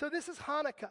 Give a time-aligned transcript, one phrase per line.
[0.00, 0.88] So this is Hanukkah,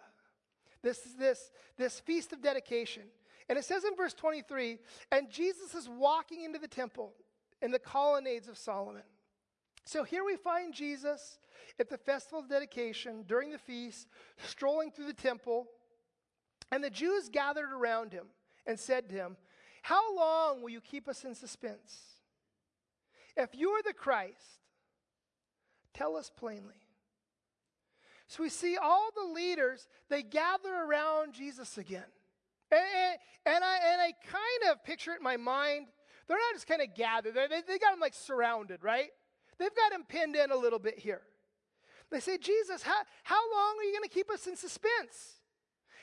[0.83, 3.01] this, is this, this feast of dedication.
[3.49, 4.77] And it says in verse 23
[5.11, 7.13] and Jesus is walking into the temple
[7.59, 9.01] in the colonnades of Solomon.
[9.83, 11.39] So here we find Jesus
[11.79, 14.07] at the festival of dedication during the feast,
[14.45, 15.65] strolling through the temple,
[16.71, 18.27] and the Jews gathered around him
[18.67, 19.37] and said to him,
[19.81, 21.99] How long will you keep us in suspense?
[23.35, 24.61] If you are the Christ,
[25.95, 26.75] tell us plainly.
[28.29, 32.05] So we see all the leaders, they gather around Jesus again.
[32.71, 35.87] And, and, I, and I kind of picture it in my mind.
[36.27, 39.09] They're not just kind of gathered, they, they got him like surrounded, right?
[39.57, 41.21] They've got him pinned in a little bit here.
[42.11, 45.41] They say, Jesus, how, how long are you going to keep us in suspense?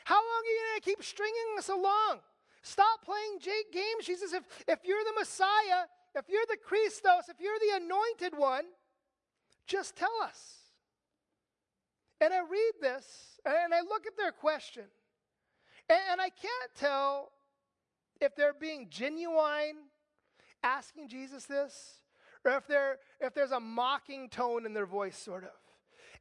[0.04, 2.18] How long are you going to keep stringing us along?
[2.62, 4.32] Stop playing Jake games, Jesus.
[4.32, 5.86] If, if you're the Messiah,
[6.16, 8.64] if you're the Christos, if you're the anointed one,
[9.68, 10.65] just tell us.
[12.20, 14.84] And I read this and I look at their question,
[15.88, 17.30] and I can't tell
[18.20, 19.76] if they're being genuine
[20.62, 22.00] asking Jesus this,
[22.45, 25.50] or if, they're, if there's a mocking tone in their voice, sort of.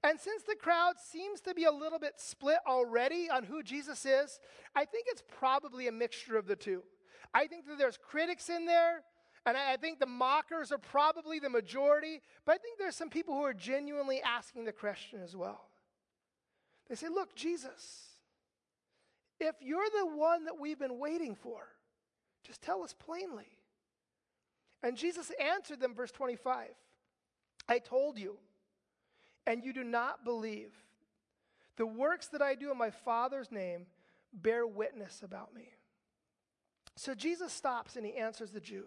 [0.03, 4.05] And since the crowd seems to be a little bit split already on who Jesus
[4.05, 4.39] is,
[4.75, 6.83] I think it's probably a mixture of the two.
[7.33, 9.01] I think that there's critics in there,
[9.45, 13.09] and I, I think the mockers are probably the majority, but I think there's some
[13.09, 15.64] people who are genuinely asking the question as well.
[16.89, 18.05] They say, Look, Jesus,
[19.39, 21.61] if you're the one that we've been waiting for,
[22.43, 23.57] just tell us plainly.
[24.83, 26.69] And Jesus answered them, verse 25
[27.67, 28.37] I told you,
[29.47, 30.71] and you do not believe.
[31.77, 33.87] The works that I do in my Father's name
[34.31, 35.73] bear witness about me.
[36.95, 38.83] So Jesus stops and he answers the Jews.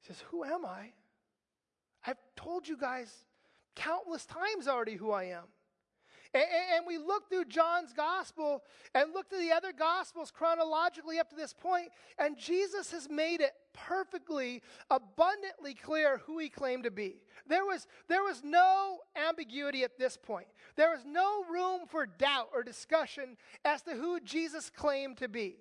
[0.00, 0.92] He says, Who am I?
[2.04, 3.12] I've told you guys
[3.76, 5.44] countless times already who I am.
[6.34, 6.44] And,
[6.76, 8.62] and, we look through John's gospel
[8.94, 13.40] and look through the other gospels chronologically up to this point, and Jesus has made
[13.40, 17.22] it perfectly, abundantly clear who he claimed to be.
[17.46, 20.48] There was, there was no ambiguity at this point.
[20.76, 25.56] There was no room for doubt or discussion as to who Jesus claimed to be.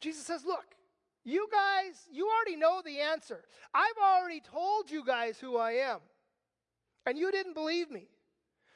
[0.00, 0.76] Jesus says, Look,
[1.24, 3.44] you guys, you already know the answer.
[3.74, 5.98] I've already told you guys who I am,
[7.06, 8.08] and you didn't believe me.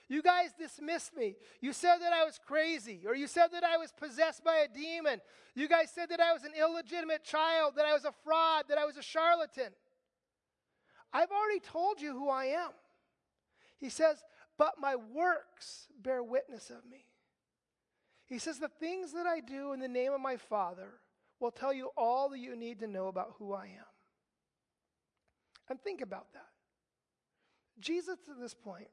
[0.08, 1.36] You guys dismissed me.
[1.60, 4.68] You said that I was crazy, or you said that I was possessed by a
[4.68, 5.20] demon.
[5.54, 8.78] You guys said that I was an illegitimate child, that I was a fraud, that
[8.78, 9.72] I was a charlatan.
[11.12, 12.70] I've already told you who I am.
[13.78, 14.22] He says,
[14.58, 17.04] but my works bear witness of me.
[18.26, 21.00] He says, the things that I do in the name of my Father
[21.40, 23.86] will tell you all that you need to know about who I am.
[25.68, 26.48] And think about that.
[27.80, 28.88] Jesus, at this point,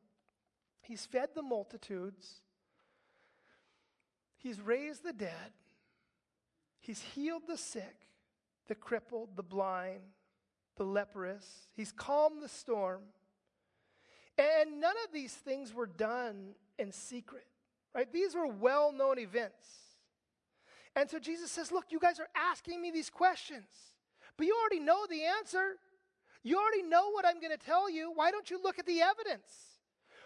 [0.84, 2.42] He's fed the multitudes,
[4.38, 5.54] He's raised the dead,
[6.82, 7.96] He's healed the sick,
[8.68, 10.02] the crippled, the blind,
[10.76, 13.02] the leprous, He's calmed the storm.
[14.38, 17.46] And none of these things were done in secret,
[17.94, 18.12] right?
[18.12, 19.68] These were well known events.
[20.96, 23.68] And so Jesus says, Look, you guys are asking me these questions,
[24.38, 25.78] but you already know the answer.
[26.44, 28.12] You already know what I'm going to tell you.
[28.14, 29.73] Why don't you look at the evidence?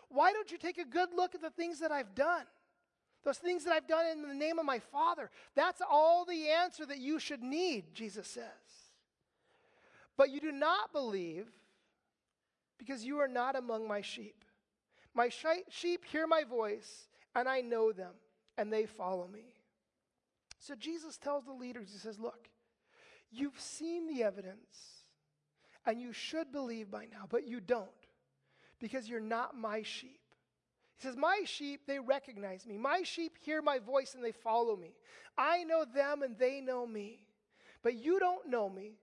[0.09, 2.45] Why don't you take a good look at the things that I've done?
[3.23, 5.29] Those things that I've done in the name of my Father.
[5.55, 8.45] That's all the answer that you should need, Jesus says.
[10.15, 11.47] But you do not believe
[12.77, 14.45] because you are not among my sheep.
[15.13, 18.13] My sheep hear my voice, and I know them,
[18.57, 19.53] and they follow me.
[20.59, 22.49] So Jesus tells the leaders, He says, Look,
[23.31, 25.03] you've seen the evidence,
[25.85, 27.89] and you should believe by now, but you don't
[28.79, 30.19] because you're not my sheep.
[30.97, 32.77] He says, My sheep, they recognize me.
[32.77, 34.95] My sheep hear my voice and they follow me.
[35.37, 37.19] I know them and they know me.
[37.83, 38.93] But you don't know me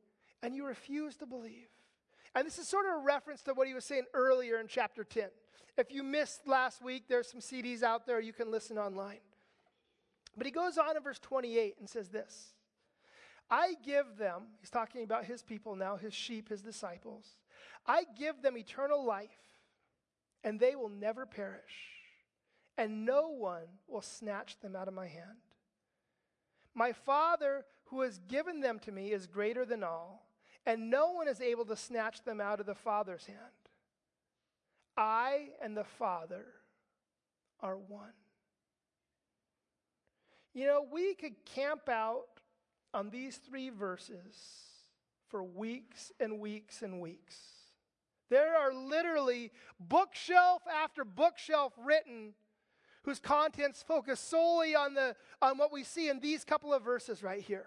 [0.42, 1.68] and you refuse to believe.
[2.34, 5.04] And this is sort of a reference to what he was saying earlier in chapter
[5.04, 5.28] 10.
[5.76, 9.20] If you missed last week, there's some CDs out there you can listen online.
[10.36, 12.54] But he goes on in verse 28 and says this
[13.50, 17.36] I give them, he's talking about his people now, his sheep, his disciples,
[17.86, 19.38] I give them eternal life
[20.44, 21.90] and they will never perish,
[22.78, 25.38] and no one will snatch them out of my hand.
[26.74, 30.28] My Father, who has given them to me, is greater than all,
[30.66, 33.38] and no one is able to snatch them out of the Father's hand.
[34.96, 36.44] I and the Father
[37.60, 38.12] are one.
[40.52, 42.26] You know, we could camp out
[42.92, 44.36] on these three verses
[45.28, 47.53] for weeks and weeks and weeks.
[48.30, 52.34] There are literally bookshelf after bookshelf written
[53.02, 57.22] whose contents focus solely on, the, on what we see in these couple of verses
[57.22, 57.66] right here.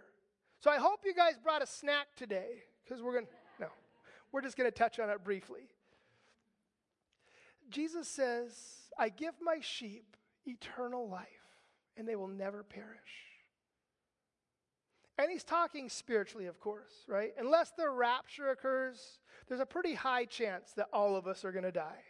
[0.59, 3.67] So I hope you guys brought a snack today because we're going to, no,
[4.31, 5.69] we're just going to touch on it briefly.
[7.69, 8.53] Jesus says,
[8.97, 10.17] I give my sheep
[10.47, 11.27] eternal life
[11.95, 13.36] and they will never perish.
[15.17, 17.33] And he's talking spiritually, of course, right?
[17.39, 21.63] Unless the rapture occurs, there's a pretty high chance that all of us are going
[21.63, 22.03] to die.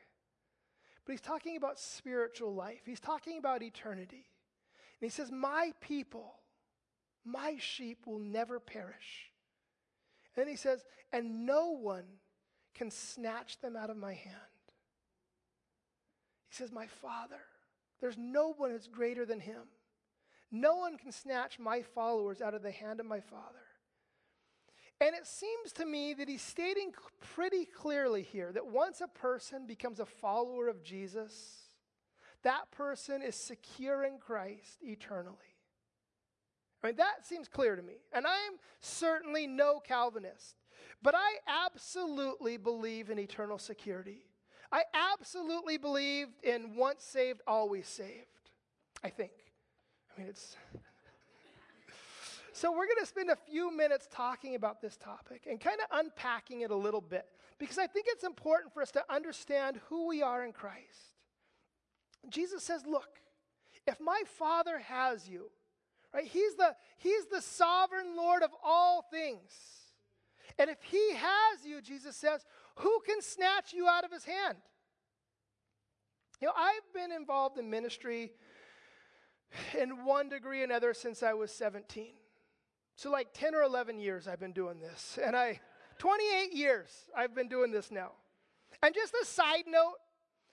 [1.06, 4.26] But he's talking about spiritual life, he's talking about eternity.
[5.00, 6.34] And he says, My people,
[7.24, 9.32] my sheep will never perish.
[10.36, 10.84] And then he says,
[11.14, 12.04] And no one
[12.76, 14.36] can snatch them out of my hand.
[16.50, 17.40] He says, My Father,
[18.02, 19.64] there's no one that's greater than him.
[20.52, 23.60] No one can snatch my followers out of the hand of my Father.
[25.00, 26.92] And it seems to me that he's stating
[27.36, 31.68] pretty clearly here that once a person becomes a follower of Jesus,
[32.44, 35.36] that person is secure in Christ eternally.
[36.84, 37.98] I mean, that seems clear to me.
[38.12, 40.56] And I'm certainly no Calvinist,
[41.04, 44.26] but I absolutely believe in eternal security.
[44.72, 48.26] I absolutely believe in once saved, always saved.
[49.04, 49.32] I think.
[50.18, 50.56] Mean, it's.
[52.54, 56.00] So, we're going to spend a few minutes talking about this topic and kind of
[56.00, 57.28] unpacking it a little bit
[57.60, 61.14] because I think it's important for us to understand who we are in Christ.
[62.30, 63.20] Jesus says, Look,
[63.86, 65.52] if my Father has you,
[66.12, 69.52] right, he's the, he's the sovereign Lord of all things.
[70.60, 72.46] And if He has you, Jesus says,
[72.78, 74.58] who can snatch you out of His hand?
[76.42, 78.32] You know, I've been involved in ministry
[79.80, 82.08] in one degree or another since I was 17.
[82.96, 85.20] So, like 10 or 11 years, I've been doing this.
[85.24, 85.60] And I,
[86.00, 88.12] 28 years, I've been doing this now.
[88.82, 89.96] And just a side note,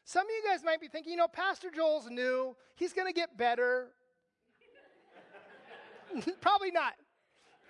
[0.04, 3.14] some of you guys might be thinking, you know, Pastor Joel's new, he's going to
[3.14, 3.88] get better.
[6.40, 6.92] Probably not,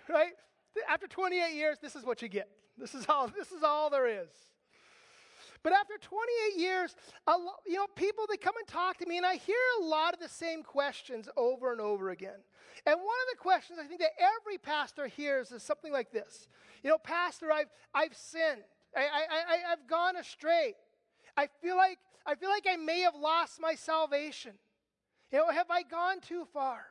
[0.08, 0.32] right?
[0.88, 2.48] After 28 years, this is what you get.
[2.76, 4.28] This is all, this is all there is.
[5.64, 6.94] But after 28 years,
[7.26, 10.12] lo- you know, people they come and talk to me, and I hear a lot
[10.12, 12.38] of the same questions over and over again.
[12.86, 16.48] And one of the questions I think that every pastor hears is something like this:
[16.82, 18.62] You know, Pastor, I've I've sinned.
[18.94, 20.74] I, I, I I've gone astray.
[21.36, 24.52] I feel like I feel like I may have lost my salvation.
[25.32, 26.84] You know, have I gone too far?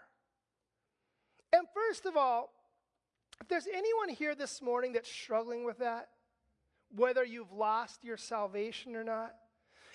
[1.55, 2.49] And first of all,
[3.39, 6.09] if there's anyone here this morning that's struggling with that,
[6.95, 9.33] whether you've lost your salvation or not,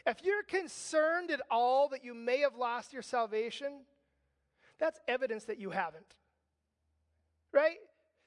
[0.06, 3.81] if you're concerned at all that you may have lost your salvation,
[4.79, 6.15] that's evidence that you haven't.
[7.53, 7.79] Right?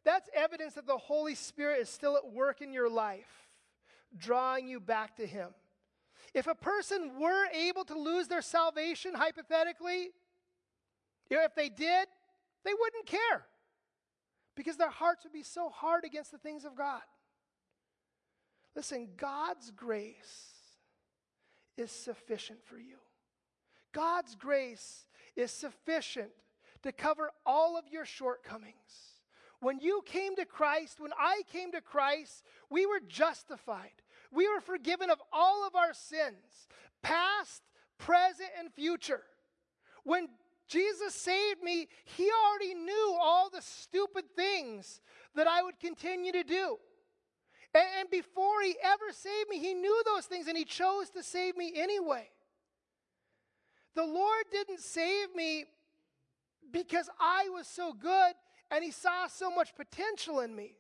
[0.04, 3.48] That's evidence that the Holy Spirit is still at work in your life,
[4.18, 5.50] drawing you back to Him.
[6.34, 10.12] If a person were able to lose their salvation, hypothetically,
[11.30, 12.08] you know, if they did,
[12.64, 13.46] they wouldn't care
[14.56, 17.02] because their hearts would be so hard against the things of God.
[18.76, 20.52] Listen, God's grace
[21.78, 22.98] is sufficient for you.
[23.92, 26.32] God's grace is sufficient
[26.84, 28.76] to cover all of your shortcomings.
[29.60, 34.02] When you came to Christ, when I came to Christ, we were justified.
[34.32, 36.68] We were forgiven of all of our sins,
[37.04, 37.62] past,
[37.98, 39.22] present, and future.
[40.04, 40.30] When
[40.68, 45.02] Jesus saved me, He already knew all the stupid things
[45.36, 46.78] that I would continue to do.
[47.74, 51.24] And, and before He ever saved me, He knew those things and He chose to
[51.24, 52.30] save me anyway.
[53.96, 55.66] The Lord didn't save me
[56.72, 58.34] because I was so good
[58.70, 60.76] and He saw so much potential in me.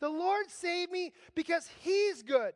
[0.00, 2.52] The Lord saved me because He's good.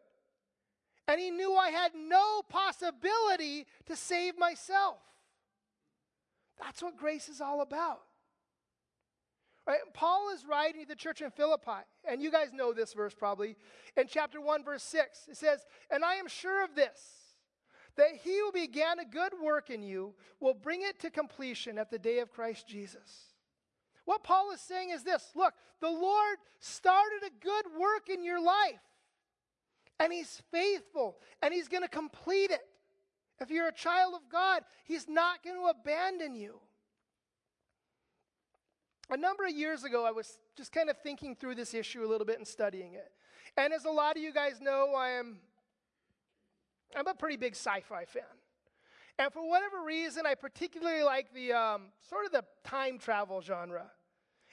[1.08, 4.98] And He knew I had no possibility to save myself.
[6.60, 8.00] That's what grace is all about.
[9.70, 9.78] Right?
[9.94, 13.54] Paul is writing to the church in Philippi, and you guys know this verse probably.
[13.96, 16.98] In chapter 1, verse 6, it says, And I am sure of this,
[17.94, 21.88] that he who began a good work in you will bring it to completion at
[21.88, 23.36] the day of Christ Jesus.
[24.06, 28.42] What Paul is saying is this look, the Lord started a good work in your
[28.42, 28.82] life,
[30.00, 32.66] and he's faithful, and he's going to complete it.
[33.40, 36.60] If you're a child of God, He's not going to abandon you.
[39.10, 42.08] A number of years ago, I was just kind of thinking through this issue a
[42.08, 43.10] little bit and studying it.
[43.56, 45.40] And as a lot of you guys know, I am
[46.94, 48.22] I'm a pretty big sci-fi fan.
[49.18, 53.90] And for whatever reason, I particularly like the um, sort of the time travel genre.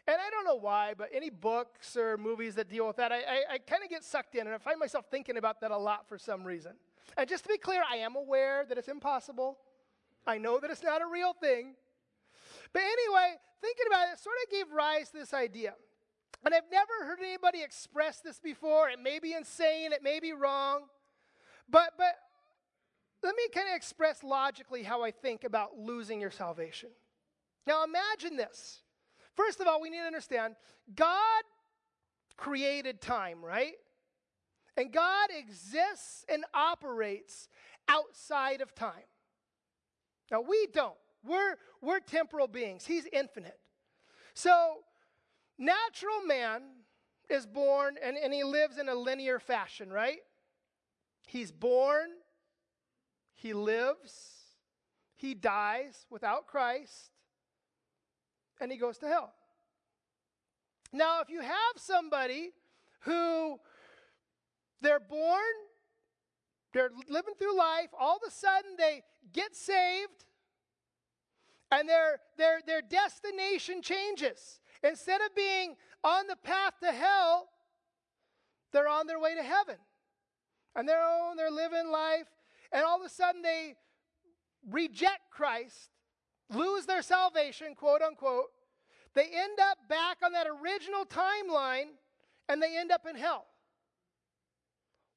[0.07, 3.17] And I don't know why, but any books or movies that deal with that, I,
[3.17, 5.77] I, I kind of get sucked in, and I find myself thinking about that a
[5.77, 6.73] lot for some reason.
[7.17, 9.57] And just to be clear, I am aware that it's impossible.
[10.25, 11.75] I know that it's not a real thing.
[12.71, 15.74] But anyway, thinking about sort of gave rise to this idea.
[16.46, 18.89] And I've never heard anybody express this before.
[18.89, 20.81] It may be insane, it may be wrong.
[21.69, 22.15] But, but
[23.24, 26.89] let me kind of express logically how I think about losing your salvation.
[27.65, 28.81] Now imagine this.
[29.36, 30.55] First of all, we need to understand
[30.93, 31.43] God
[32.36, 33.75] created time, right?
[34.75, 37.48] And God exists and operates
[37.88, 39.07] outside of time.
[40.31, 40.98] Now we don't.
[41.24, 42.86] We're, we're temporal beings.
[42.86, 43.57] He's infinite.
[44.38, 44.82] So,
[45.58, 46.62] natural man
[47.27, 50.20] is born and, and he lives in a linear fashion, right?
[51.25, 52.10] He's born,
[53.34, 54.13] he lives,
[55.15, 57.10] he dies without Christ,
[58.62, 59.34] and he goes to hell.
[60.94, 62.51] Now, if you have somebody
[63.06, 63.58] who
[64.82, 65.41] they're born,
[66.74, 69.01] they're living through life, all of a sudden they
[69.34, 70.25] get saved,
[71.71, 74.59] and their, their, their destination changes.
[74.83, 77.50] Instead of being on the path to hell,
[78.71, 79.75] they're on their way to heaven.
[80.75, 82.27] And they're, oh, they're living life,
[82.71, 83.75] and all of a sudden they
[84.69, 85.89] reject Christ,
[86.53, 88.51] lose their salvation, quote unquote.
[89.15, 91.95] They end up back on that original timeline,
[92.47, 93.45] and they end up in hell.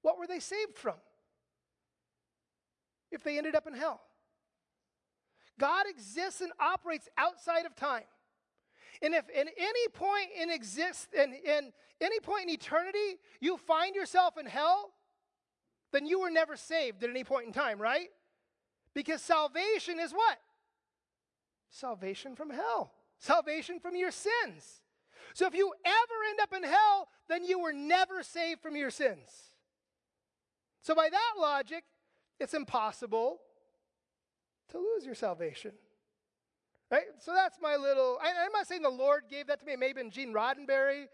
[0.03, 0.95] What were they saved from?
[3.13, 4.01] If they ended up in hell.
[5.61, 8.09] God exists and operates outside of time.
[9.03, 13.95] And if at any point in exist in, in any point in eternity you find
[13.95, 14.91] yourself in hell,
[15.93, 18.09] then you were never saved at any point in time, right?
[18.95, 20.39] Because salvation is what?
[21.71, 22.93] Salvation from hell.
[23.19, 24.81] Salvation from your sins.
[25.35, 28.91] So if you ever end up in hell, then you were never saved from your
[28.91, 29.29] sins.
[30.81, 31.85] So by that logic,
[32.39, 33.41] it's impossible
[34.71, 35.73] to lose your salvation.
[36.91, 37.05] Right?
[37.21, 39.77] So that's my little, I, am not saying the Lord gave that to me.
[39.77, 41.05] Maybe in Gene Roddenberry.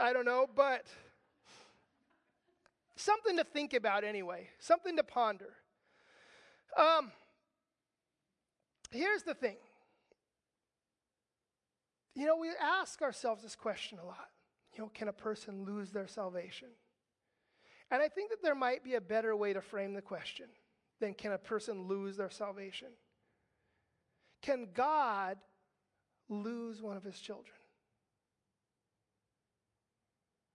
[0.00, 0.46] I don't know.
[0.54, 0.86] But
[2.96, 5.52] something to think about anyway, something to ponder.
[6.78, 7.12] Um,
[8.90, 9.56] here's the thing.
[12.14, 14.28] You know, we ask ourselves this question a lot.
[14.74, 16.68] You know, can a person lose their salvation?
[17.90, 20.46] And I think that there might be a better way to frame the question
[21.02, 22.86] then can a person lose their salvation?
[24.40, 25.36] Can God
[26.28, 27.56] lose one of his children?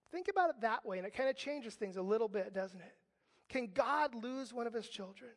[0.10, 2.80] Think about it that way, and it kind of changes things a little bit, doesn't
[2.80, 2.96] it?
[3.50, 5.32] Can God lose one of his children?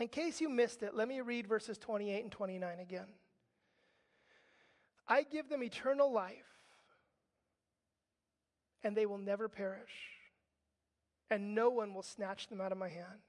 [0.00, 3.08] In case you missed it, let me read verses 28 and 29 again.
[5.06, 6.46] I give them eternal life,
[8.82, 10.17] and they will never perish
[11.30, 13.20] and no one will snatch them out of my hand.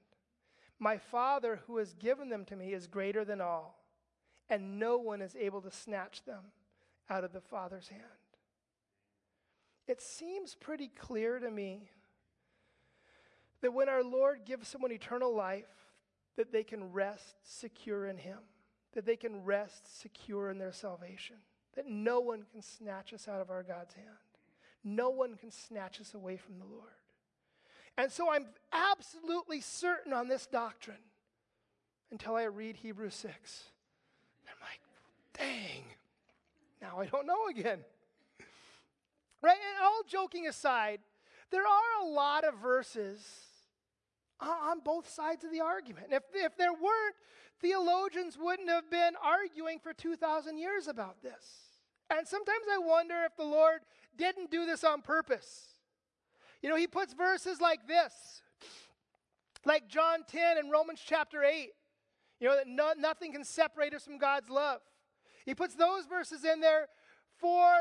[0.78, 3.84] My Father, who has given them to me, is greater than all,
[4.48, 6.52] and no one is able to snatch them
[7.08, 8.02] out of the Father's hand.
[9.86, 11.90] It seems pretty clear to me
[13.60, 15.66] that when our Lord gives someone eternal life,
[16.36, 18.38] that they can rest secure in Him,
[18.94, 21.36] that they can rest secure in their salvation,
[21.74, 24.06] that no one can snatch us out of our God's hand.
[24.82, 26.99] No one can snatch us away from the Lord.
[27.96, 30.96] And so I'm absolutely certain on this doctrine
[32.10, 33.64] until I read Hebrews 6.
[34.48, 34.80] I'm like,
[35.36, 35.84] dang,
[36.80, 37.80] now I don't know again.
[39.42, 39.56] Right?
[39.56, 41.00] And all joking aside,
[41.50, 43.20] there are a lot of verses
[44.40, 46.06] on both sides of the argument.
[46.06, 47.16] And if, if there weren't,
[47.60, 51.70] theologians wouldn't have been arguing for 2,000 years about this.
[52.10, 53.80] And sometimes I wonder if the Lord
[54.16, 55.69] didn't do this on purpose.
[56.62, 58.42] You know, he puts verses like this,
[59.64, 61.70] like John 10 and Romans chapter 8,
[62.38, 64.80] you know, that no, nothing can separate us from God's love.
[65.44, 66.88] He puts those verses in there
[67.38, 67.72] for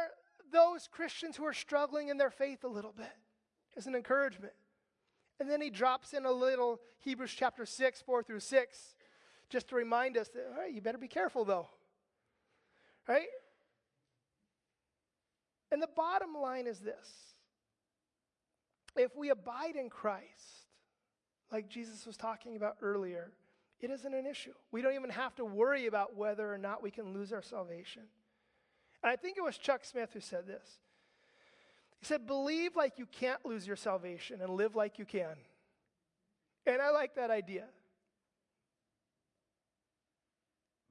[0.52, 3.12] those Christians who are struggling in their faith a little bit
[3.78, 4.54] as an encouragement.
[5.40, 8.96] And then he drops in a little Hebrews chapter 6, 4 through 6,
[9.50, 11.68] just to remind us that, all right, you better be careful though.
[13.08, 13.28] Right?
[15.72, 17.36] And the bottom line is this
[19.00, 20.68] if we abide in Christ,
[21.52, 23.32] like Jesus was talking about earlier,
[23.80, 24.54] it isn't an issue.
[24.72, 28.04] We don't even have to worry about whether or not we can lose our salvation.
[29.02, 30.80] And I think it was Chuck Smith who said this.
[32.00, 35.36] He said, Believe like you can't lose your salvation and live like you can.
[36.66, 37.66] And I like that idea.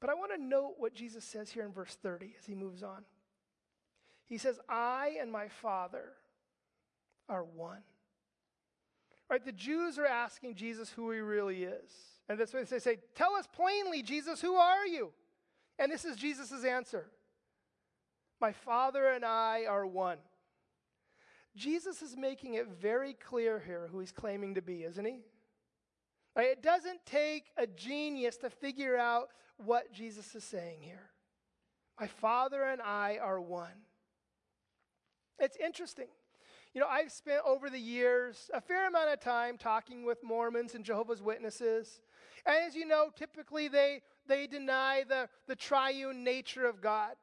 [0.01, 2.83] But I want to note what Jesus says here in verse 30 as he moves
[2.83, 3.05] on.
[4.27, 6.13] He says, I and my Father
[7.29, 7.83] are one.
[9.31, 9.45] Right?
[9.45, 11.93] The Jews are asking Jesus who he really is.
[12.29, 15.11] And that's why they say, Tell us plainly, Jesus, who are you?
[15.79, 17.07] And this is Jesus' answer
[18.41, 20.19] My Father and I are one.
[21.57, 25.21] Jesus is making it very clear here who he's claiming to be, isn't he?
[26.37, 26.49] Right?
[26.49, 31.11] It doesn't take a genius to figure out what Jesus is saying here.
[31.99, 33.73] My Father and I are one.
[35.41, 36.07] It's interesting.
[36.75, 40.75] You know, I've spent over the years a fair amount of time talking with Mormons
[40.75, 42.01] and Jehovah's Witnesses.
[42.45, 47.15] And as you know, typically they, they deny the, the triune nature of God,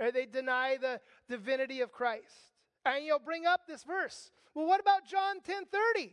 [0.00, 2.52] or they deny the divinity of Christ.
[2.84, 4.30] And you'll bring up this verse.
[4.54, 6.12] Well, what about John 10 30?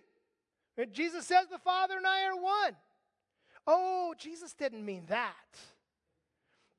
[0.92, 2.76] Jesus says the Father and I are one.
[3.66, 5.34] Oh, Jesus didn't mean that.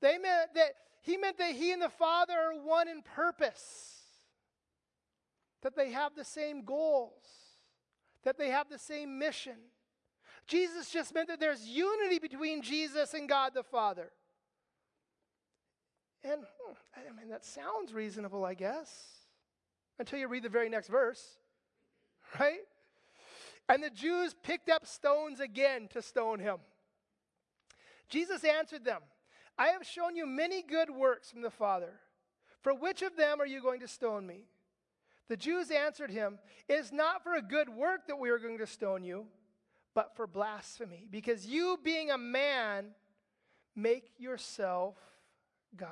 [0.00, 3.95] They meant that he meant that he and the Father are one in purpose.
[5.62, 7.25] That they have the same goals.
[8.25, 9.56] That they have the same mission.
[10.46, 14.12] Jesus just meant that there's unity between Jesus and God the Father.
[16.22, 18.90] And hmm, I mean, that sounds reasonable, I guess,
[19.98, 21.38] until you read the very next verse,
[22.40, 22.60] right?
[23.68, 26.58] And the Jews picked up stones again to stone him.
[28.08, 29.00] Jesus answered them,
[29.58, 31.94] I have shown you many good works from the Father.
[32.60, 34.44] For which of them are you going to stone me?
[35.28, 38.59] The Jews answered him, It is not for a good work that we are going
[38.59, 39.26] to stone you,
[39.95, 42.88] but for blasphemy, because you, being a man,
[43.75, 44.95] make yourself
[45.76, 45.90] God.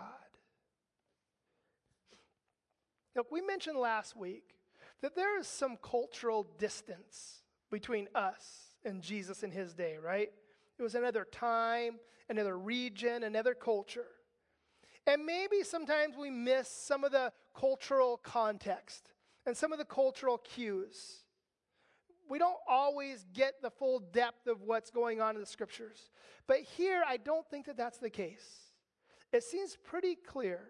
[3.16, 4.54] Look, we mentioned last week
[5.00, 10.30] that there is some cultural distance between us and Jesus in his day, right?
[10.78, 11.98] It was another time,
[12.28, 14.06] another region, another culture.
[15.06, 19.13] And maybe sometimes we miss some of the cultural context
[19.46, 21.22] and some of the cultural cues.
[22.28, 26.10] We don't always get the full depth of what's going on in the scriptures.
[26.46, 28.70] But here, I don't think that that's the case.
[29.32, 30.60] It seems pretty clear.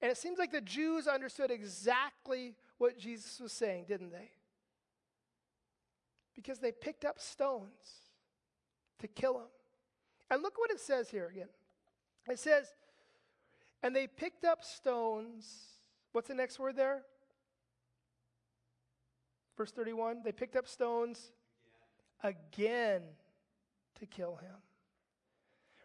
[0.00, 4.30] And it seems like the Jews understood exactly what Jesus was saying, didn't they?
[6.34, 8.10] Because they picked up stones
[9.00, 9.48] to kill him.
[10.30, 11.48] And look what it says here again.
[12.28, 12.66] It says,
[13.82, 15.46] and they picked up stones.
[16.12, 17.02] What's the next word there?
[19.56, 21.32] Verse 31 they picked up stones
[22.22, 23.02] again,
[24.00, 24.56] to kill him.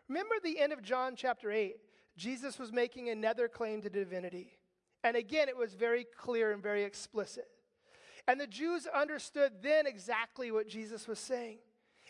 [0.08, 1.76] Remember the end of John chapter 8?
[2.18, 4.58] Jesus was making another claim to divinity.
[5.04, 7.46] And again, it was very clear and very explicit.
[8.28, 11.60] And the Jews understood then exactly what Jesus was saying.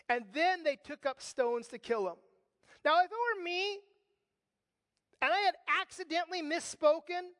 [0.08, 2.16] And then they took up stones to kill him.
[2.84, 3.78] Now, if it were me,
[5.22, 7.30] and I had accidentally misspoken,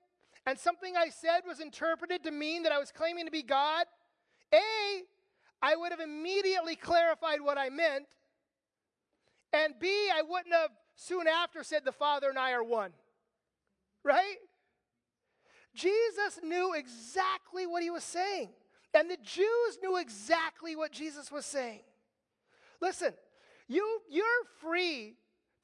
[0.46, 3.87] and something I said was interpreted to mean that I was claiming to be God,
[4.55, 5.03] A,
[5.63, 8.05] I would have immediately clarified what I meant,
[9.53, 12.93] and B, I wouldn't have soon after said the Father and I are one.
[14.05, 14.37] Right?
[15.75, 18.51] Jesus knew exactly what he was saying,
[18.95, 21.81] and the Jews knew exactly what Jesus was saying.
[22.81, 23.13] Listen,
[23.69, 24.25] you, you're
[24.61, 25.15] free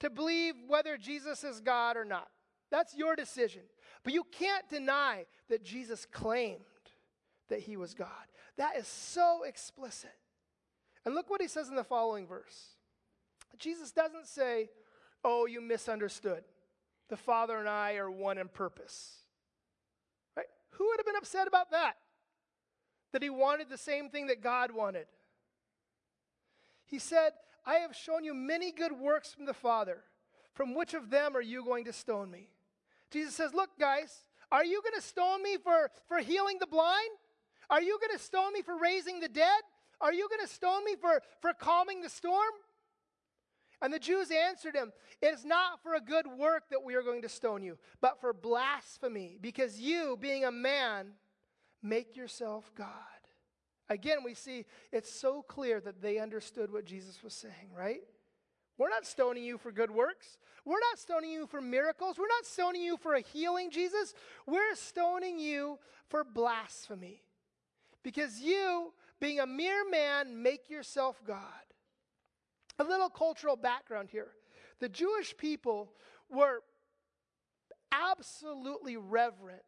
[0.01, 2.29] to believe whether Jesus is God or not.
[2.71, 3.63] That's your decision.
[4.05, 6.61] But you can't deny that Jesus claimed
[7.49, 8.09] that he was God.
[8.57, 10.15] That is so explicit.
[11.05, 12.77] And look what he says in the following verse.
[13.59, 14.71] Jesus doesn't say,
[15.25, 16.45] Oh, you misunderstood.
[17.09, 19.19] The Father and I are one in purpose.
[20.37, 20.47] Right?
[20.73, 21.95] Who would have been upset about that?
[23.13, 25.07] That he wanted the same thing that God wanted.
[26.85, 27.33] He said,
[27.65, 30.05] I have shown you many good works from the Father.
[30.55, 32.49] From which of them are you going to stone me?
[33.11, 34.15] Jesus says, Look, guys,
[34.51, 37.11] are you going to stone me for, for healing the blind?
[37.71, 39.63] Are you going to stone me for raising the dead?
[40.01, 42.53] Are you going to stone me for, for calming the storm?
[43.83, 47.03] And the Jews answered him, It is not for a good work that we are
[47.03, 51.09] going to stone you, but for blasphemy, because you, being a man,
[51.83, 52.89] make yourself God.
[53.89, 58.01] Again, we see it's so clear that they understood what Jesus was saying, right?
[58.79, 60.39] We're not stoning you for good works.
[60.65, 62.19] We're not stoning you for miracles.
[62.19, 64.15] We're not stoning you for a healing, Jesus.
[64.47, 67.23] We're stoning you for blasphemy.
[68.07, 71.41] Because you, being a mere man, make yourself God.
[72.79, 74.29] A little cultural background here.
[74.79, 75.91] The Jewish people
[76.31, 76.61] were
[77.91, 79.65] absolutely reverent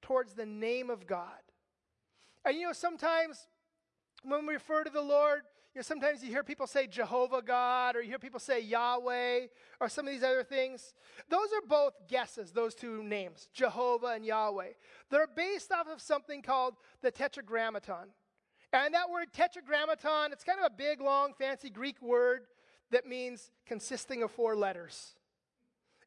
[0.00, 1.38] towards the name of God.
[2.44, 3.46] And you know, sometimes
[4.24, 5.42] when we refer to the Lord,
[5.74, 9.46] you know, sometimes you hear people say Jehovah God, or you hear people say Yahweh,
[9.80, 10.92] or some of these other things.
[11.30, 14.72] Those are both guesses, those two names, Jehovah and Yahweh.
[15.10, 18.08] They're based off of something called the Tetragrammaton.
[18.74, 22.42] And that word Tetragrammaton, it's kind of a big, long, fancy Greek word
[22.90, 25.14] that means consisting of four letters.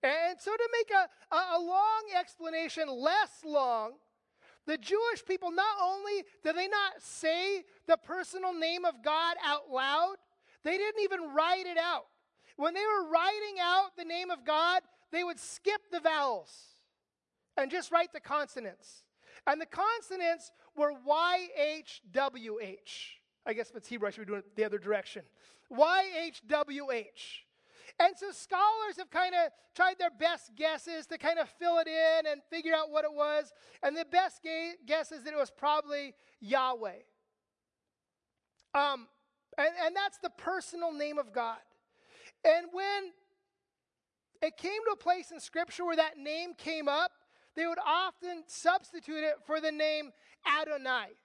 [0.04, 3.94] And so, to make a, a, long explanation less long,
[4.66, 9.72] the Jewish people not only did they not say the personal name of God out
[9.72, 10.16] loud,
[10.64, 12.06] they didn't even write it out.
[12.58, 16.52] When they were writing out the name of God, they would skip the vowels
[17.58, 19.04] and just write the consonants.
[19.48, 22.50] And the consonants were YHWH.
[23.46, 25.22] I guess if it's Hebrew, I should be doing it the other direction.
[25.72, 27.45] YHWH.
[28.00, 31.88] And so scholars have kind of tried their best guesses to kind of fill it
[31.88, 33.54] in and figure out what it was.
[33.82, 37.00] And the best ga- guess is that it was probably Yahweh.
[38.74, 39.08] Um,
[39.58, 41.58] and, and that's the personal name of God.
[42.44, 43.12] And when
[44.42, 47.12] it came to a place in Scripture where that name came up,
[47.56, 50.12] they would often substitute it for the name
[50.46, 51.16] Adonai.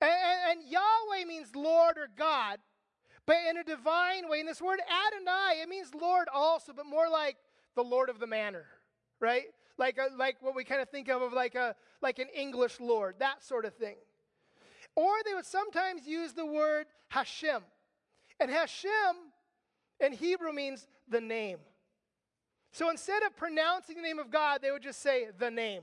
[0.00, 2.58] And, and, and Yahweh means Lord or God,
[3.28, 4.40] but in a divine way.
[4.40, 7.36] And this word Adonai, it means Lord also, but more like
[7.74, 8.64] the Lord of the manor,
[9.20, 9.44] right?
[9.76, 12.80] Like, a, like what we kind of think of, of like, a, like an English
[12.80, 13.96] Lord, that sort of thing.
[14.96, 17.60] Or they would sometimes use the word Hashem.
[18.40, 18.90] And Hashem
[20.00, 21.58] in Hebrew means the name.
[22.72, 25.82] So instead of pronouncing the name of God, they would just say the name.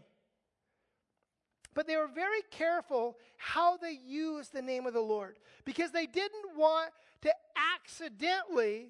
[1.76, 6.08] But they were very careful how they used the name of the Lord because they
[6.08, 6.90] didn't want
[7.26, 7.34] to
[7.76, 8.90] accidentally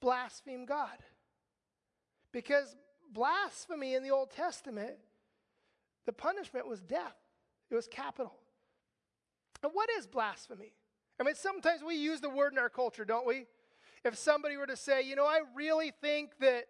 [0.00, 0.98] blaspheme God.
[2.32, 2.74] Because
[3.12, 4.94] blasphemy in the Old Testament,
[6.06, 7.16] the punishment was death,
[7.70, 8.34] it was capital.
[9.62, 10.72] And what is blasphemy?
[11.20, 13.46] I mean, sometimes we use the word in our culture, don't we?
[14.04, 16.64] If somebody were to say, you know, I really think that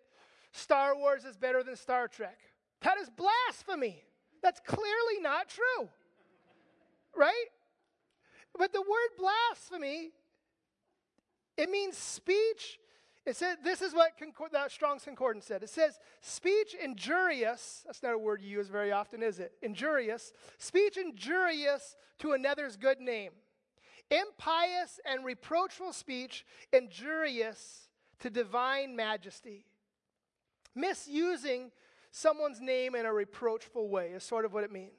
[0.51, 2.39] Star Wars is better than Star Trek.
[2.83, 4.03] That is blasphemy.
[4.43, 5.89] That's clearly not true.
[7.17, 7.47] Right?
[8.59, 10.11] But the word blasphemy,
[11.63, 12.81] it means speech.
[13.25, 14.11] It said, this is what
[14.53, 15.63] that Strong's Concordance said.
[15.63, 19.53] It says, speech injurious, that's not a word you use very often, is it?
[19.63, 20.33] Injurious.
[20.59, 23.31] Speech injurious to another's good name.
[24.11, 29.67] Impious and reproachful speech injurious to divine majesty.
[30.75, 31.71] Misusing
[32.11, 34.91] someone's name in a reproachful way is sort of what it means.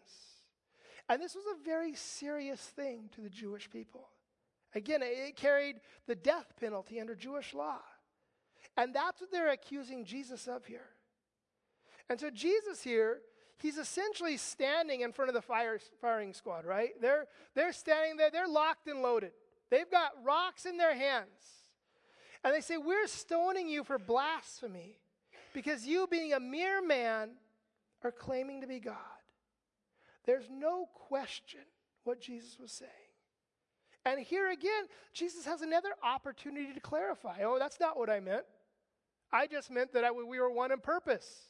[1.10, 4.08] And this was a very serious thing to the Jewish people.
[4.76, 7.80] Again, it carried the death penalty under Jewish law.
[8.76, 10.90] And that's what they're accusing Jesus of here.
[12.10, 13.20] And so, Jesus here,
[13.58, 16.90] he's essentially standing in front of the fire, firing squad, right?
[17.00, 19.32] They're, they're standing there, they're locked and loaded.
[19.70, 21.28] They've got rocks in their hands.
[22.44, 24.98] And they say, We're stoning you for blasphemy.
[25.54, 27.32] Because you, being a mere man,
[28.04, 28.96] are claiming to be God.
[30.26, 31.62] There's no question
[32.04, 32.92] what Jesus was saying.
[34.06, 37.44] And here again, Jesus has another opportunity to clarify.
[37.44, 38.44] Oh, that's not what I meant.
[39.32, 41.48] I just meant that I, we were one in purpose.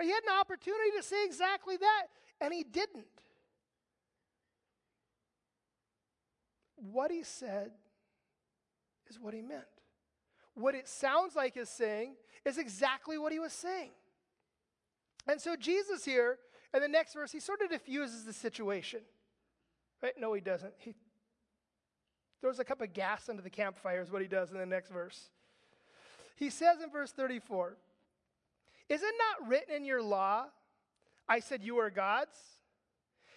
[0.00, 2.02] He had an opportunity to say exactly that,
[2.40, 3.06] and he didn't.
[6.76, 7.70] What he said
[9.08, 9.64] is what he meant.
[10.54, 13.90] What it sounds like he's saying is exactly what he was saying.
[15.26, 16.38] And so Jesus here,
[16.74, 19.00] in the next verse, he sort of diffuses the situation.
[20.02, 20.12] Right?
[20.18, 20.74] No, he doesn't.
[20.78, 20.94] He
[22.40, 24.90] throws a cup of gas under the campfire, is what he does in the next
[24.90, 25.30] verse.
[26.36, 27.76] He says in verse 34
[28.88, 30.46] Is it not written in your law,
[31.28, 32.36] I said you are gods?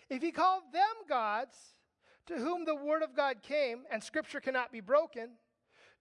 [0.10, 1.56] If he called them gods,
[2.28, 5.32] to whom the word of God came, and scripture cannot be broken,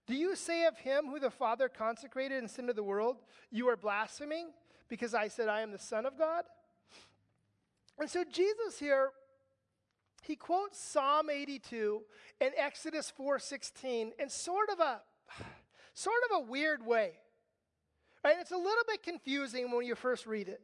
[0.07, 3.17] do you say of him who the Father consecrated and sent to the world,
[3.51, 4.49] You are blaspheming
[4.87, 6.45] because I said I am the Son of God?
[7.99, 9.11] And so Jesus here,
[10.23, 12.01] he quotes Psalm 82
[12.41, 15.01] and Exodus 4:16 in sort of a
[15.93, 17.19] sort of a weird way.
[18.23, 18.37] Right?
[18.39, 20.61] It's a little bit confusing when you first read it.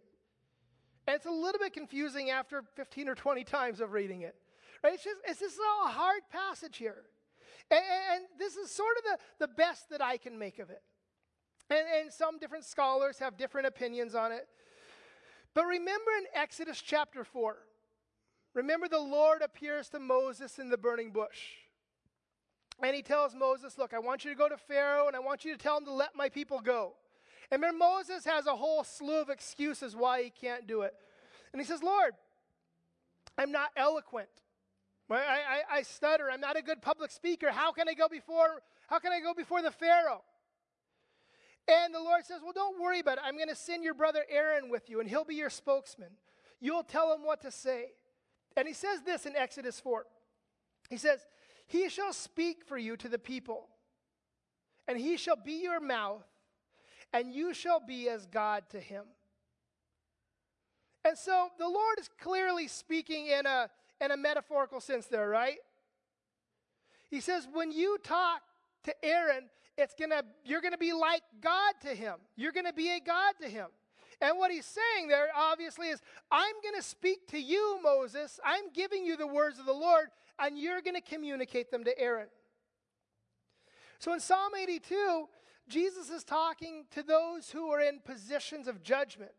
[1.08, 4.36] And it's a little bit confusing after 15 or 20 times of reading it.
[4.84, 4.94] Right?
[4.94, 7.04] It's just it's just a hard passage here.
[7.72, 10.82] And, and this is sort of the, the best that I can make of it.
[11.70, 14.48] And, and some different scholars have different opinions on it.
[15.54, 17.58] But remember in Exodus chapter 4,
[18.56, 21.58] remember the Lord appears to Moses in the burning bush.
[22.82, 25.46] And he tells Moses, Look, I want you to go to Pharaoh and I want
[25.46, 26.94] you to tell him to let my people go.
[27.52, 30.94] And then Moses has a whole slew of excuses why he can't do it.
[31.54, 32.14] And he says, Lord,
[33.38, 34.30] I'm not eloquent.
[35.10, 36.32] I, I, I stutter.
[36.32, 37.52] I'm not a good public speaker.
[37.52, 38.62] How can I go before?
[38.88, 40.24] How can I go before the Pharaoh?
[41.68, 43.24] And the Lord says, Well, don't worry about it.
[43.26, 46.10] I'm going to send your brother Aaron with you, and he'll be your spokesman.
[46.60, 47.92] You'll tell him what to say.
[48.58, 50.06] And he says this in Exodus 4.
[50.90, 51.26] He says,
[51.68, 53.68] He shall speak for you to the people,
[54.88, 56.24] and he shall be your mouth,
[57.12, 59.04] and you shall be as God to him.
[61.04, 63.70] And so the Lord is clearly speaking in a,
[64.02, 65.58] in a metaphorical sense there, right?
[67.10, 68.42] He says, when you talk
[68.84, 72.16] to Aaron, it's gonna, you're gonna be like God to him.
[72.36, 73.68] You're gonna be a God to him.
[74.22, 76.02] And what he's saying there, obviously, is
[76.32, 78.40] I'm going to speak to you, Moses.
[78.44, 80.08] I'm giving you the words of the Lord,
[80.40, 82.28] and you're going to communicate them to Aaron.
[84.00, 85.28] So in Psalm 82,
[85.68, 89.32] Jesus is talking to those who are in positions of judgment,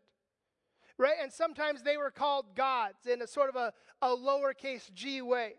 [0.97, 1.15] right?
[1.21, 5.53] And sometimes they were called gods in a sort of a, a lowercase g way.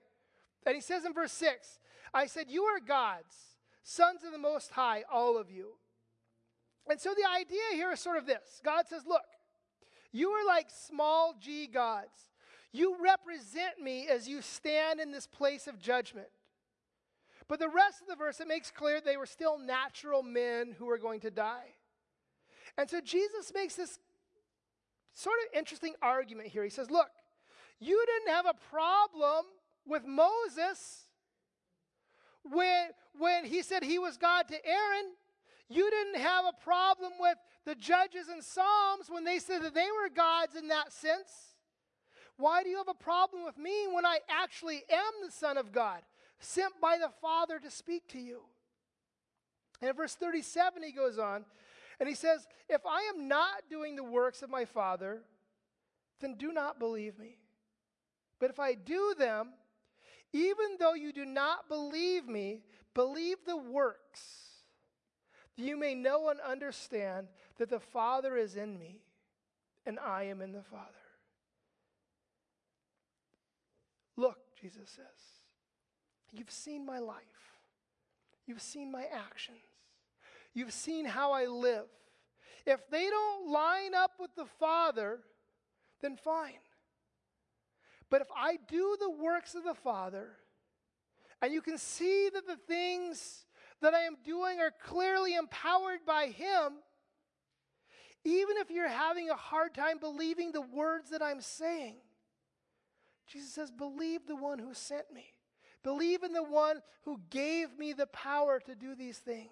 [0.66, 1.78] And he says in verse 6,
[2.12, 3.34] I said, You are gods,
[3.82, 5.76] sons of the Most High, all of you.
[6.88, 9.24] And so the idea here is sort of this God says, Look,
[10.12, 12.30] you are like small g gods.
[12.72, 16.28] You represent me as you stand in this place of judgment.
[17.48, 20.84] But the rest of the verse, it makes clear they were still natural men who
[20.84, 21.74] were going to die.
[22.76, 23.98] And so Jesus makes this
[25.14, 26.62] sort of interesting argument here.
[26.62, 27.08] He says, Look,
[27.80, 29.46] you didn't have a problem
[29.86, 31.06] with Moses
[32.42, 35.12] when, when he said he was God to Aaron.
[35.68, 39.88] You didn't have a problem with the judges and Psalms when they said that they
[40.02, 41.54] were gods in that sense.
[42.36, 45.72] Why do you have a problem with me when I actually am the Son of
[45.72, 46.00] God,
[46.38, 48.40] sent by the Father to speak to you?
[49.80, 51.44] And in verse 37, he goes on
[52.00, 55.20] and he says, If I am not doing the works of my Father,
[56.20, 57.36] then do not believe me.
[58.40, 59.50] But if I do them,
[60.32, 62.62] even though you do not believe me,
[62.94, 64.47] believe the works
[65.58, 67.26] you may know and understand
[67.58, 69.00] that the Father is in me
[69.84, 70.84] and I am in the Father.
[74.16, 75.04] Look, Jesus says,
[76.32, 77.22] you've seen my life,
[78.46, 79.58] you've seen my actions,
[80.54, 81.86] you've seen how I live.
[82.66, 85.20] If they don't line up with the Father,
[86.00, 86.60] then fine.
[88.10, 90.28] But if I do the works of the Father,
[91.40, 93.44] and you can see that the things
[93.80, 96.74] that I am doing are clearly empowered by Him,
[98.24, 101.96] even if you're having a hard time believing the words that I'm saying,
[103.26, 105.26] Jesus says, believe the one who sent me.
[105.84, 109.50] Believe in the one who gave me the power to do these things.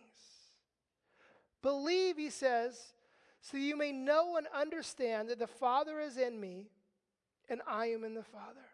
[1.63, 2.95] Believe, he says,
[3.41, 6.71] so you may know and understand that the Father is in me
[7.49, 8.67] and I am in the Father.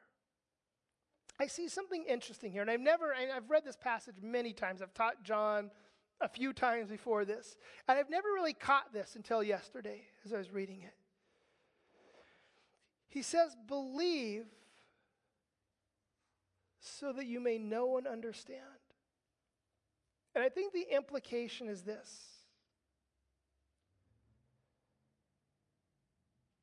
[1.40, 4.82] I see something interesting here, and I've never, I've read this passage many times.
[4.82, 5.70] I've taught John
[6.20, 7.56] a few times before this,
[7.88, 10.94] and I've never really caught this until yesterday as I was reading it.
[13.08, 14.46] He says, Believe
[16.80, 18.60] so that you may know and understand.
[20.34, 22.32] And I think the implication is this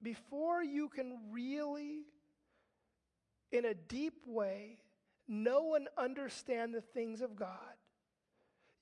[0.02, 2.04] before you can really
[3.52, 4.78] in a deep way,
[5.28, 7.50] know and understand the things of God,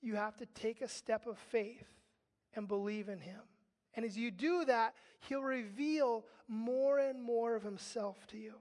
[0.00, 1.86] you have to take a step of faith
[2.54, 3.40] and believe in Him.
[3.94, 4.94] And as you do that,
[5.28, 8.54] He'll reveal more and more of Himself to you.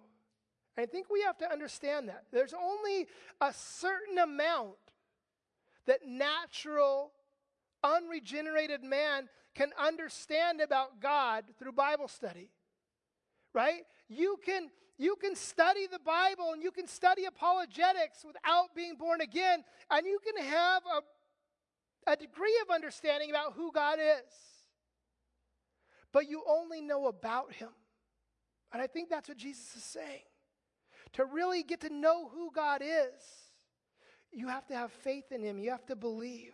[0.78, 2.26] I think we have to understand that.
[2.32, 3.08] There's only
[3.42, 4.76] a certain amount
[5.86, 7.12] that natural,
[7.84, 12.52] unregenerated man can understand about God through Bible study.
[13.54, 13.84] Right?
[14.08, 19.22] You can you can study the Bible and you can study apologetics without being born
[19.22, 24.34] again, and you can have a, a degree of understanding about who God is.
[26.12, 27.70] But you only know about Him.
[28.74, 30.24] And I think that's what Jesus is saying.
[31.14, 33.22] To really get to know who God is,
[34.32, 36.54] you have to have faith in Him, you have to believe.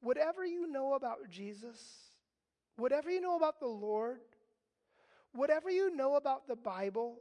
[0.00, 1.80] Whatever you know about Jesus,
[2.76, 4.20] whatever you know about the Lord,
[5.36, 7.18] whatever you know about the Bible,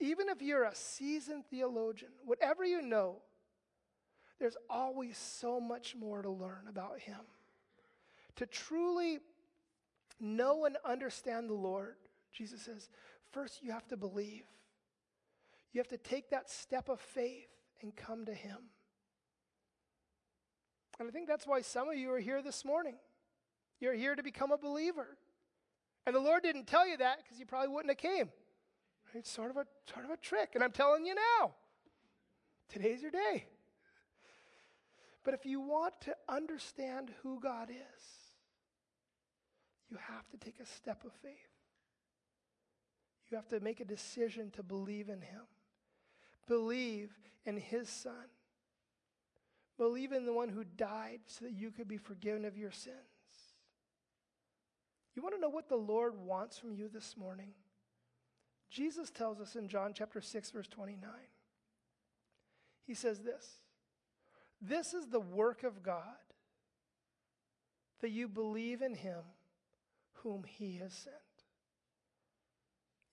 [0.00, 3.16] even if you're a seasoned theologian, whatever you know,
[4.38, 7.20] there's always so much more to learn about Him.
[8.36, 9.20] To truly
[10.18, 11.94] know and understand the Lord,
[12.32, 12.88] Jesus says,
[13.30, 14.44] first you have to believe.
[15.72, 17.48] You have to take that step of faith
[17.82, 18.58] and come to Him.
[20.98, 22.96] And I think that's why some of you are here this morning.
[23.80, 25.16] You're here to become a believer.
[26.06, 28.30] And the Lord didn't tell you that because you probably wouldn't have came.
[29.14, 30.50] It's sort of a sort of a trick.
[30.54, 31.52] And I'm telling you now,
[32.68, 33.46] today's your day.
[35.24, 38.04] But if you want to understand who God is,
[39.90, 41.32] you have to take a step of faith.
[43.30, 45.42] You have to make a decision to believe in Him,
[46.48, 47.10] believe
[47.44, 48.30] in His Son,
[49.78, 52.96] believe in the one who died so that you could be forgiven of your sins.
[55.14, 57.50] You want to know what the Lord wants from you this morning?
[58.70, 61.10] Jesus tells us in John chapter 6, verse 29.
[62.86, 63.60] He says this
[64.60, 66.02] This is the work of God,
[68.00, 69.20] that you believe in him
[70.14, 71.16] whom he has sent.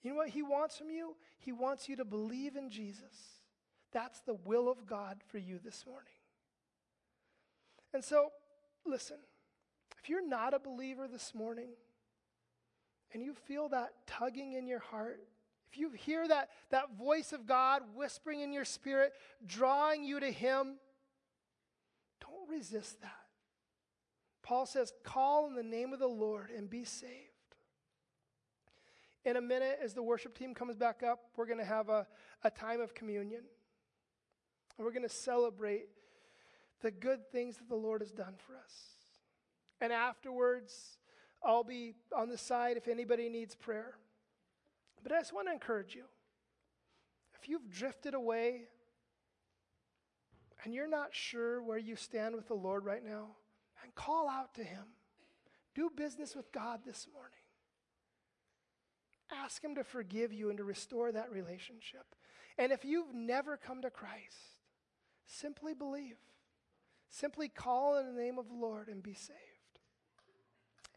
[0.01, 1.17] You know what he wants from you?
[1.37, 3.41] He wants you to believe in Jesus.
[3.91, 6.13] That's the will of God for you this morning.
[7.93, 8.29] And so,
[8.85, 9.17] listen,
[10.01, 11.71] if you're not a believer this morning
[13.13, 15.19] and you feel that tugging in your heart,
[15.71, 19.13] if you hear that, that voice of God whispering in your spirit,
[19.45, 20.75] drawing you to Him,
[22.21, 23.11] don't resist that.
[24.41, 27.13] Paul says, Call in the name of the Lord and be saved.
[29.25, 32.07] In a minute, as the worship team comes back up, we're going to have a,
[32.43, 33.41] a time of communion.
[34.77, 35.87] And we're going to celebrate
[36.81, 38.73] the good things that the Lord has done for us.
[39.81, 40.98] And afterwards,
[41.43, 43.95] I'll be on the side if anybody needs prayer.
[45.01, 46.03] But I just want to encourage you.
[47.41, 48.63] If you've drifted away
[50.63, 53.27] and you're not sure where you stand with the Lord right now,
[53.83, 54.83] and call out to Him.
[55.75, 57.31] Do business with God this morning.
[59.31, 62.15] Ask Him to forgive you and to restore that relationship.
[62.57, 64.59] And if you've never come to Christ,
[65.25, 66.17] simply believe.
[67.09, 69.37] Simply call in the name of the Lord and be saved.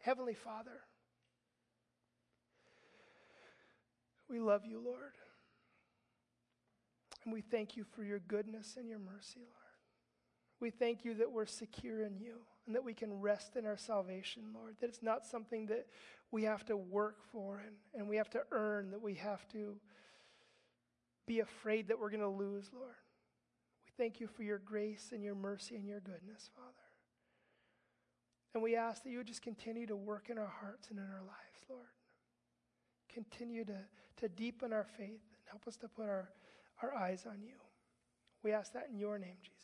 [0.03, 0.81] Heavenly Father,
[4.29, 5.13] we love you, Lord.
[7.23, 9.63] And we thank you for your goodness and your mercy, Lord.
[10.59, 12.35] We thank you that we're secure in you
[12.65, 14.75] and that we can rest in our salvation, Lord.
[14.81, 15.87] That it's not something that
[16.31, 19.77] we have to work for and, and we have to earn, that we have to
[21.25, 22.95] be afraid that we're going to lose, Lord.
[23.85, 26.82] We thank you for your grace and your mercy and your goodness, Father.
[28.53, 31.05] And we ask that you would just continue to work in our hearts and in
[31.05, 31.87] our lives, Lord.
[33.11, 33.77] Continue to,
[34.17, 36.29] to deepen our faith and help us to put our,
[36.81, 37.55] our eyes on you.
[38.43, 39.62] We ask that in your name, Jesus.